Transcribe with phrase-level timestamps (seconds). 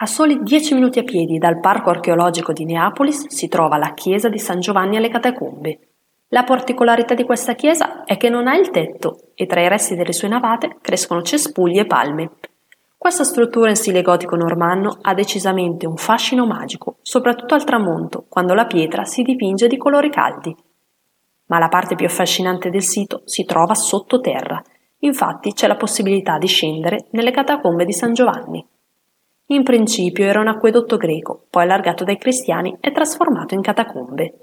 [0.00, 4.28] A soli dieci minuti a piedi dal parco archeologico di Neapolis si trova la chiesa
[4.28, 5.88] di San Giovanni alle Catacombe.
[6.28, 9.96] La particolarità di questa chiesa è che non ha il tetto e tra i resti
[9.96, 12.30] delle sue navate crescono cespugli e palme.
[12.96, 18.54] Questa struttura in stile gotico normanno ha decisamente un fascino magico, soprattutto al tramonto, quando
[18.54, 20.54] la pietra si dipinge di colori caldi.
[21.46, 24.62] Ma la parte più affascinante del sito si trova sottoterra,
[25.00, 28.64] infatti c'è la possibilità di scendere nelle catacombe di San Giovanni.
[29.50, 34.34] In principio era un acquedotto greco, poi allargato dai cristiani e trasformato in catacombe.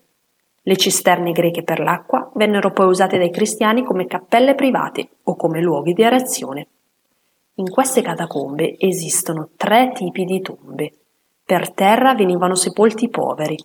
[0.64, 5.62] Le cisterne greche per l'acqua vennero poi usate dai cristiani come cappelle private o come
[5.62, 6.68] luoghi di erezione.
[7.56, 10.92] In queste catacombe esistono tre tipi di tombe.
[11.46, 13.58] Per terra venivano sepolti i poveri,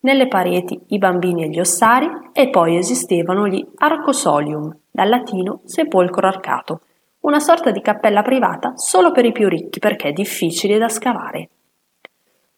[0.00, 6.26] nelle pareti i bambini e gli ossari e poi esistevano gli arcosolium, dal latino sepolcro
[6.26, 6.80] arcato,
[7.22, 11.48] una sorta di cappella privata solo per i più ricchi perché difficile da scavare.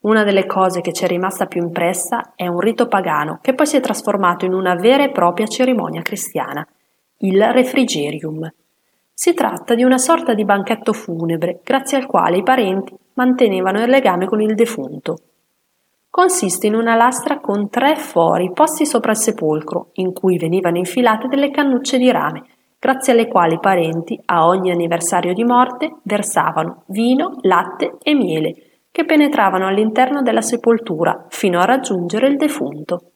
[0.01, 3.67] Una delle cose che ci è rimasta più impressa è un rito pagano che poi
[3.67, 6.67] si è trasformato in una vera e propria cerimonia cristiana,
[7.19, 8.51] il refrigerium.
[9.13, 13.91] Si tratta di una sorta di banchetto funebre grazie al quale i parenti mantenevano il
[13.91, 15.19] legame con il defunto.
[16.09, 21.29] Consiste in una lastra con tre fori posti sopra il sepolcro, in cui venivano infilate
[21.29, 22.45] delle cannucce di rame
[22.85, 28.83] grazie alle quali i parenti, a ogni anniversario di morte, versavano vino, latte e miele,
[28.91, 33.14] che penetravano all'interno della sepoltura fino a raggiungere il defunto.